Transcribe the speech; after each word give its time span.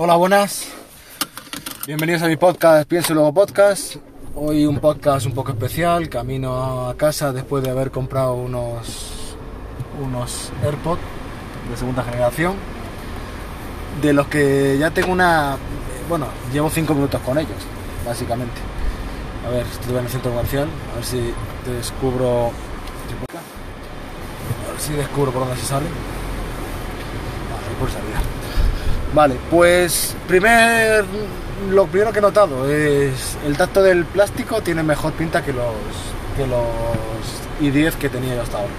Hola, 0.00 0.14
buenas. 0.14 0.68
Bienvenidos 1.84 2.22
a 2.22 2.28
mi 2.28 2.36
podcast 2.36 2.88
Pienso 2.88 3.14
Luego 3.14 3.34
Podcast. 3.34 3.96
Hoy 4.36 4.64
un 4.64 4.78
podcast 4.78 5.26
un 5.26 5.32
poco 5.32 5.50
especial, 5.50 6.08
camino 6.08 6.88
a 6.88 6.96
casa 6.96 7.32
después 7.32 7.64
de 7.64 7.70
haber 7.70 7.90
comprado 7.90 8.34
unos, 8.34 9.34
unos 10.00 10.52
AirPods 10.62 11.00
de 11.68 11.76
segunda 11.76 12.04
generación, 12.04 12.54
de 14.00 14.12
los 14.12 14.28
que 14.28 14.78
ya 14.78 14.92
tengo 14.92 15.10
una... 15.10 15.56
Bueno, 16.08 16.28
llevo 16.52 16.70
5 16.70 16.94
minutos 16.94 17.20
con 17.22 17.36
ellos, 17.36 17.58
básicamente. 18.06 18.60
A 19.48 19.50
ver, 19.50 19.66
estoy 19.66 19.96
en 19.96 20.04
el 20.04 20.10
centro 20.10 20.30
comercial, 20.30 20.68
a 20.92 20.94
ver 20.94 21.04
si 21.04 21.34
descubro... 21.66 22.52
A 24.64 24.70
ver 24.70 24.80
si 24.80 24.92
descubro 24.92 25.32
por 25.32 25.40
dónde 25.40 25.56
se 25.56 25.66
sale. 25.66 25.86
Vale, 27.50 27.78
por 27.80 27.90
salida. 27.90 28.47
Vale, 29.14 29.36
pues 29.50 30.14
primer, 30.26 31.04
lo 31.70 31.86
primero 31.86 32.12
que 32.12 32.18
he 32.18 32.22
notado 32.22 32.68
es 32.70 33.38
el 33.46 33.56
tacto 33.56 33.82
del 33.82 34.04
plástico 34.04 34.60
tiene 34.60 34.82
mejor 34.82 35.12
pinta 35.14 35.42
que 35.42 35.52
los, 35.52 35.64
que 36.36 36.46
los 36.46 36.66
i10 37.60 37.94
que 37.94 38.08
tenía 38.08 38.34
yo 38.34 38.42
hasta 38.42 38.58
ahora. 38.58 38.72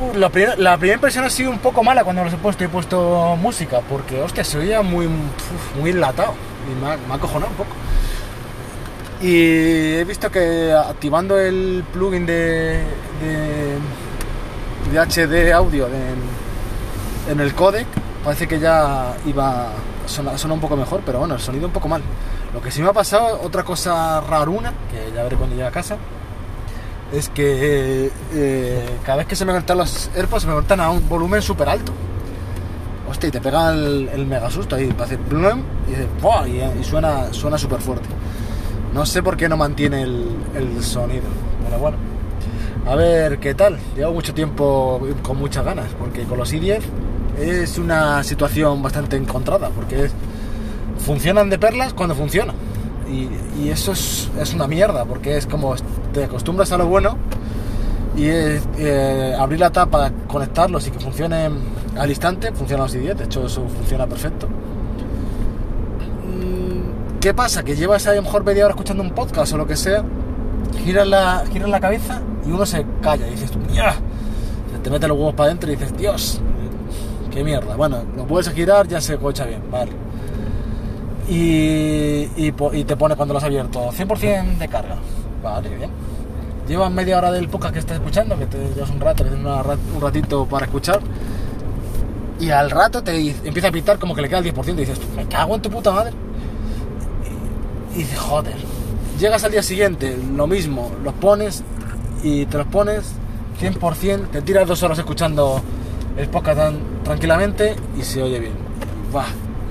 Uh, 0.00 0.16
la, 0.16 0.30
la 0.56 0.78
primera 0.78 0.94
impresión 0.94 1.24
ha 1.24 1.30
sido 1.30 1.50
un 1.50 1.58
poco 1.58 1.82
mala 1.82 2.04
cuando 2.04 2.24
los 2.24 2.32
he 2.32 2.36
puesto 2.36 2.64
he 2.64 2.68
puesto 2.68 3.36
música, 3.36 3.80
porque 3.88 4.20
hostia, 4.20 4.44
se 4.44 4.58
oía 4.58 4.80
muy, 4.80 5.08
muy 5.78 5.90
enlatado 5.90 6.34
y 6.70 6.80
me 6.80 6.92
ha, 6.92 6.96
me 6.96 7.14
acojonado 7.14 7.50
un 7.50 7.56
poco. 7.56 7.74
Y 9.20 9.96
he 9.96 10.04
visto 10.04 10.30
que 10.30 10.72
activando 10.72 11.38
el 11.38 11.84
plugin 11.92 12.24
de, 12.24 12.84
de, 13.20 13.76
de 14.92 14.98
HD 14.98 15.52
audio 15.52 15.88
en, 15.88 17.32
en 17.32 17.40
el 17.40 17.54
codec 17.54 17.86
parece 18.24 18.46
que 18.46 18.58
ya 18.58 19.14
iba 19.26 19.68
a 19.68 19.72
sonar, 20.06 20.34
un 20.50 20.60
poco 20.60 20.76
mejor, 20.76 21.02
pero 21.04 21.20
bueno, 21.20 21.34
el 21.34 21.40
sonido 21.40 21.66
un 21.66 21.72
poco 21.72 21.88
mal. 21.88 22.02
Lo 22.52 22.60
que 22.60 22.70
sí 22.70 22.82
me 22.82 22.88
ha 22.88 22.92
pasado, 22.92 23.40
otra 23.42 23.62
cosa 23.62 24.20
raruna, 24.20 24.72
que 24.90 25.14
ya 25.14 25.22
veré 25.22 25.36
cuando 25.36 25.54
llegue 25.54 25.68
a 25.68 25.70
casa, 25.70 25.96
es 27.12 27.28
que 27.28 28.10
eh, 28.32 28.98
cada 29.04 29.18
vez 29.18 29.26
que 29.26 29.36
se 29.36 29.44
me 29.44 29.52
conectan 29.52 29.78
los 29.78 30.10
AirPods 30.14 30.42
se 30.42 30.48
me 30.48 30.54
conectan 30.54 30.80
a 30.80 30.90
un 30.90 31.08
volumen 31.08 31.42
súper 31.42 31.68
alto. 31.68 31.92
Hostia, 33.08 33.28
y 33.28 33.32
te 33.32 33.40
pega 33.40 33.70
el, 33.70 34.26
mega 34.26 34.50
susto 34.50 34.76
ahí, 34.76 34.94
hace 35.00 35.18
plum 35.18 35.62
y, 35.88 36.50
y, 36.50 36.80
y 36.80 36.84
suena 36.84 37.32
suena 37.32 37.58
súper 37.58 37.80
fuerte. 37.80 38.08
No 38.94 39.04
sé 39.04 39.22
por 39.22 39.36
qué 39.36 39.48
no 39.48 39.56
mantiene 39.56 40.02
el, 40.02 40.28
el 40.54 40.82
sonido, 40.82 41.24
pero 41.64 41.78
bueno. 41.78 41.96
A 42.86 42.94
ver 42.94 43.38
qué 43.38 43.54
tal. 43.54 43.78
Llevo 43.96 44.12
mucho 44.12 44.32
tiempo 44.32 45.00
con 45.22 45.38
muchas 45.38 45.64
ganas, 45.64 45.88
porque 45.98 46.24
con 46.24 46.38
los 46.38 46.52
i10 46.52 46.80
es 47.38 47.78
una 47.78 48.22
situación 48.22 48.82
bastante 48.82 49.16
encontrada 49.16 49.70
porque 49.70 50.10
funcionan 50.98 51.50
de 51.50 51.58
perlas 51.58 51.92
cuando 51.94 52.14
funcionan. 52.14 52.54
Y, 53.10 53.68
eso 53.68 53.92
es, 53.92 54.30
una 54.54 54.66
mierda 54.66 55.04
porque 55.04 55.36
es 55.36 55.46
como 55.46 55.74
te 56.12 56.24
acostumbras 56.24 56.72
a 56.72 56.78
lo 56.78 56.86
bueno 56.86 57.16
y 58.16 58.26
es, 58.26 58.62
eh, 58.78 59.34
abrir 59.38 59.60
la 59.60 59.70
tapa, 59.70 60.10
conectarlos 60.28 60.86
y 60.86 60.90
que 60.90 60.98
funcionen 61.00 61.58
al 61.98 62.08
instante, 62.08 62.52
funcionan 62.52 62.86
los 62.86 62.96
i10, 62.96 63.14
de 63.14 63.24
hecho 63.24 63.46
eso 63.46 63.66
funciona 63.68 64.06
perfecto. 64.06 64.46
Mm, 66.26 67.18
¿Qué 67.20 67.34
pasa? 67.34 67.62
Que 67.62 67.76
llevas 67.76 68.06
a 68.06 68.14
lo 68.14 68.22
mejor 68.22 68.44
media 68.44 68.64
hora 68.64 68.72
escuchando 68.72 69.02
un 69.02 69.10
podcast 69.10 69.52
o 69.52 69.58
lo 69.58 69.66
que 69.66 69.76
sea, 69.76 70.04
giras 70.84 71.06
la, 71.06 71.44
giras 71.52 71.68
la 71.68 71.80
cabeza 71.80 72.20
y 72.46 72.50
uno 72.50 72.64
se 72.64 72.86
calla 73.02 73.26
y 73.26 73.32
dices, 73.32 73.50
¡Mira! 73.70 73.94
te 74.82 74.90
metes 74.90 75.08
los 75.08 75.18
huevos 75.18 75.34
para 75.34 75.48
adentro 75.48 75.70
y 75.70 75.76
dices, 75.76 75.96
Dios, 75.96 76.40
qué 77.30 77.44
mierda. 77.44 77.76
Bueno, 77.76 78.02
lo 78.16 78.26
puedes 78.26 78.52
girar, 78.52 78.86
ya 78.88 79.00
se 79.00 79.16
cocha 79.16 79.44
bien, 79.44 79.62
vale. 79.70 79.92
Y, 81.28 82.28
y, 82.36 82.54
y, 82.72 82.84
te 82.84 82.96
pone 82.96 83.14
cuando 83.14 83.34
lo 83.34 83.38
has 83.38 83.44
abierto 83.44 83.90
100% 83.92 84.58
de 84.58 84.68
carga. 84.68 84.96
Vale, 85.42 85.68
bien. 85.76 85.90
Llevas 86.66 86.90
media 86.90 87.18
hora 87.18 87.30
del 87.30 87.48
podcast 87.48 87.72
que 87.72 87.80
estás 87.80 87.96
escuchando, 87.98 88.36
que 88.38 88.46
te 88.46 88.58
llevas 88.74 88.90
un 88.90 89.00
rato, 89.00 89.24
un 89.24 90.00
ratito 90.00 90.46
para 90.46 90.66
escuchar. 90.66 91.00
Y 92.40 92.50
al 92.50 92.70
rato 92.70 93.02
te 93.02 93.30
empieza 93.44 93.68
a 93.68 93.72
pitar 93.72 93.98
como 93.98 94.14
que 94.14 94.22
le 94.22 94.28
queda 94.28 94.38
el 94.38 94.54
10% 94.54 94.68
y 94.68 94.72
dices, 94.72 94.98
me 95.14 95.26
cago 95.26 95.54
en 95.54 95.62
tu 95.62 95.70
puta 95.70 95.92
madre. 95.92 96.12
Y, 97.94 98.00
y 98.00 98.02
dices, 98.02 98.18
joder. 98.18 98.56
Llegas 99.20 99.44
al 99.44 99.52
día 99.52 99.62
siguiente, 99.62 100.18
lo 100.34 100.46
mismo, 100.46 100.90
los 101.04 101.12
pones 101.14 101.62
y 102.22 102.46
te 102.46 102.56
los 102.56 102.66
pones 102.68 103.12
100%, 103.60 104.30
te 104.30 104.40
tiras 104.40 104.66
dos 104.66 104.82
horas 104.82 104.98
escuchando 104.98 105.60
el 106.20 106.28
podcast 106.28 106.58
tan 106.58 106.78
tranquilamente 107.02 107.74
y 107.98 108.02
se 108.02 108.22
oye 108.22 108.38
bien. 108.38 108.52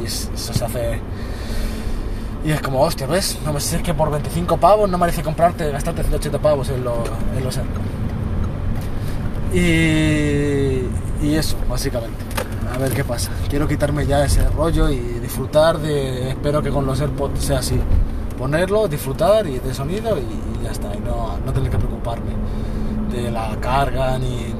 Y 0.00 0.06
eso 0.06 0.30
se 0.36 0.64
hace. 0.64 1.00
Y 2.44 2.50
es 2.50 2.60
como, 2.60 2.80
hostia, 2.80 3.06
¿ves? 3.06 3.38
No 3.44 3.52
me 3.52 3.60
sé, 3.60 3.76
es 3.76 3.82
que 3.82 3.94
por 3.94 4.10
25 4.10 4.58
pavos 4.58 4.88
no 4.90 4.98
merece 4.98 5.22
comprarte, 5.22 5.70
gastarte 5.70 6.02
180 6.02 6.38
pavos 6.38 6.68
en, 6.68 6.84
lo, 6.84 7.02
en 7.36 7.42
los 7.42 7.56
AirPods. 7.56 7.86
Y, 9.54 11.26
y 11.26 11.34
eso, 11.36 11.56
básicamente. 11.68 12.24
A 12.74 12.78
ver 12.78 12.92
qué 12.92 13.04
pasa. 13.04 13.30
Quiero 13.48 13.66
quitarme 13.68 14.04
ya 14.04 14.24
ese 14.24 14.46
rollo 14.50 14.90
y 14.90 14.98
disfrutar 14.98 15.78
de. 15.78 16.30
Espero 16.30 16.62
que 16.62 16.70
con 16.70 16.84
los 16.84 17.00
AirPods 17.00 17.42
sea 17.42 17.60
así. 17.60 17.80
Ponerlo, 18.36 18.88
disfrutar 18.88 19.46
y 19.46 19.60
de 19.60 19.72
sonido 19.72 20.18
y, 20.18 20.22
y 20.22 20.64
ya 20.64 20.72
está. 20.72 20.94
Y 20.94 21.00
no, 21.00 21.38
no 21.44 21.52
tener 21.52 21.70
que 21.70 21.78
preocuparme 21.78 22.32
de 23.14 23.30
la 23.30 23.56
carga 23.60 24.18
ni, 24.18 24.52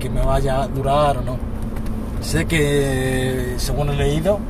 que 0.00 0.10
me 0.10 0.22
vaya 0.22 0.62
a 0.62 0.66
durar 0.66 1.18
o 1.18 1.22
no. 1.22 1.36
Sé 2.20 2.46
que, 2.46 3.54
según 3.58 3.90
he 3.90 3.94
leído, 3.94 4.40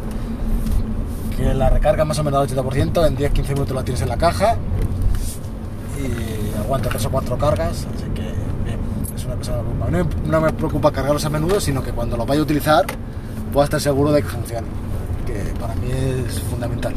que 1.36 1.52
la 1.52 1.68
recarga 1.68 2.04
más 2.06 2.18
o 2.18 2.24
menos 2.24 2.50
al 2.50 2.56
80%, 2.56 3.06
en 3.06 3.16
10-15 3.16 3.48
minutos 3.48 3.76
la 3.76 3.84
tienes 3.84 4.00
en 4.02 4.08
la 4.08 4.16
caja 4.16 4.56
y 5.98 6.58
aguanta 6.58 6.88
3 6.88 7.04
o 7.06 7.10
4 7.10 7.38
cargas, 7.38 7.86
así 7.94 8.10
que 8.14 8.22
bien, 8.64 8.78
es 9.14 9.24
una 9.24 9.36
cosa 9.36 9.52
no, 9.56 9.90
no, 9.90 10.08
no 10.26 10.40
me 10.40 10.52
preocupa 10.52 10.90
cargarlos 10.90 11.24
a 11.24 11.30
menudo, 11.30 11.60
sino 11.60 11.82
que 11.82 11.92
cuando 11.92 12.16
los 12.16 12.26
vaya 12.26 12.40
a 12.40 12.44
utilizar 12.44 12.86
pueda 13.52 13.64
estar 13.64 13.80
seguro 13.80 14.12
de 14.12 14.22
que 14.22 14.28
funcione, 14.28 14.66
que 15.26 15.58
para 15.60 15.74
mí 15.74 15.90
es 15.90 16.40
fundamental. 16.40 16.94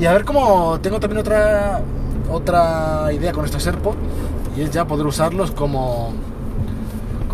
Y 0.00 0.06
a 0.06 0.12
ver 0.12 0.24
cómo 0.24 0.78
tengo 0.80 1.00
también 1.00 1.20
otra 1.20 1.82
otra 2.30 3.12
idea 3.12 3.32
con 3.32 3.44
estos 3.44 3.66
AirPods 3.66 3.98
y 4.56 4.62
es 4.62 4.70
ya 4.70 4.86
poder 4.86 5.06
usarlos 5.06 5.50
como 5.50 6.12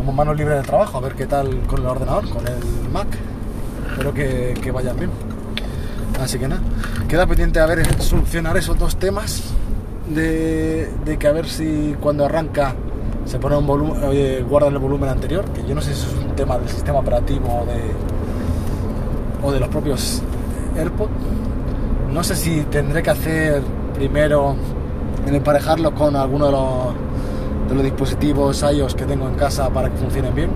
como 0.08 0.16
mano 0.16 0.32
libre 0.32 0.54
de 0.54 0.62
trabajo, 0.62 0.96
a 0.96 1.00
ver 1.02 1.12
qué 1.12 1.26
tal 1.26 1.64
con 1.66 1.80
el 1.80 1.86
ordenador, 1.86 2.26
con 2.30 2.42
el 2.48 2.88
Mac. 2.90 3.08
Espero 3.90 4.14
que, 4.14 4.58
que 4.62 4.70
vayan 4.70 4.96
bien. 4.96 5.10
Así 6.18 6.38
que 6.38 6.48
nada, 6.48 6.62
queda 7.06 7.26
pendiente 7.26 7.60
a 7.60 7.66
ver 7.66 7.84
solucionar 8.00 8.56
esos 8.56 8.78
dos 8.78 8.96
temas 8.96 9.52
de, 10.08 10.88
que 11.20 11.28
a 11.28 11.32
ver 11.32 11.46
si 11.46 11.94
cuando 12.00 12.24
arranca 12.24 12.74
se 13.26 13.38
pone 13.38 13.58
un 13.58 13.66
volumen, 13.66 14.00
eh, 14.10 14.42
guarda 14.48 14.68
el 14.68 14.78
volumen 14.78 15.10
anterior, 15.10 15.44
que 15.50 15.62
yo 15.68 15.74
no 15.74 15.82
sé 15.82 15.92
si 15.94 16.06
es 16.06 16.24
un 16.24 16.34
tema 16.34 16.56
del 16.56 16.70
sistema 16.70 17.00
operativo 17.00 17.64
o 17.64 17.66
de, 17.66 19.46
o 19.46 19.52
de 19.52 19.60
los 19.60 19.68
propios 19.68 20.22
AirPods. 20.74 21.10
No 22.14 22.24
sé 22.24 22.34
si 22.34 22.62
tendré 22.62 23.02
que 23.02 23.10
hacer 23.10 23.62
primero 23.94 24.56
en 25.26 25.34
emparejarlo 25.34 25.94
con 25.94 26.16
alguno 26.16 26.46
de 26.46 26.52
los, 26.52 27.07
de 27.68 27.74
los 27.74 27.84
dispositivos 27.84 28.62
iOS 28.62 28.94
que 28.94 29.04
tengo 29.04 29.28
en 29.28 29.34
casa 29.34 29.68
para 29.70 29.90
que 29.90 29.96
funcionen 29.96 30.34
bien. 30.34 30.50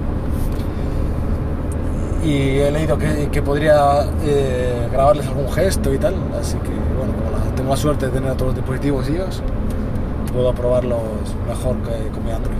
Y 2.25 2.59
he 2.59 2.71
leído 2.71 2.97
que, 2.97 3.29
que 3.31 3.43
podría 3.43 4.07
eh, 4.25 4.89
grabarles 4.93 5.27
algún 5.27 5.51
gesto 5.51 5.93
y 5.93 5.99
tal, 5.99 6.15
así 6.41 6.57
que 6.59 6.71
bueno, 6.97 7.13
como 7.15 7.55
tengo 7.55 7.71
la 7.71 7.77
suerte 7.77 8.07
de 8.07 8.13
tener 8.13 8.33
todos 8.35 8.49
los 8.49 8.57
dispositivos 8.57 9.09
iOS, 9.09 9.43
puedo 10.33 10.53
probarlos 10.55 11.01
mejor 11.49 11.77
que 11.79 12.09
con 12.11 12.25
mi 12.25 12.31
Android. 12.31 12.57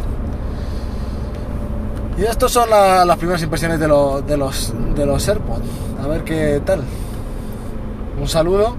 Y 2.19 2.25
estas 2.25 2.51
son 2.51 2.69
la, 2.69 3.05
las 3.05 3.17
primeras 3.17 3.43
impresiones 3.43 3.81
de, 3.81 3.89
lo, 3.89 4.21
de, 4.21 4.37
los, 4.37 4.73
de 4.95 5.07
los 5.07 5.27
AirPods. 5.27 5.63
A 6.03 6.07
ver 6.09 6.25
qué 6.25 6.61
tal. 6.65 6.83
Un 8.21 8.29
saludo 8.29 8.77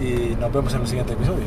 y 0.00 0.34
nos 0.36 0.52
vemos 0.52 0.72
en 0.74 0.80
el 0.80 0.86
siguiente 0.86 1.12
episodio. 1.12 1.44